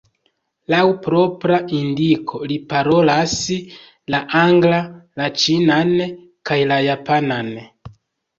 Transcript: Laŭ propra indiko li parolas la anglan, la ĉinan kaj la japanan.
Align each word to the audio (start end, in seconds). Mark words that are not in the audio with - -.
Laŭ 0.73 0.77
propra 1.07 1.59
indiko 1.79 2.39
li 2.51 2.57
parolas 2.71 3.35
la 4.15 4.23
anglan, 4.41 4.89
la 5.23 5.29
ĉinan 5.43 5.93
kaj 6.51 6.59
la 6.73 6.81
japanan. 6.87 7.55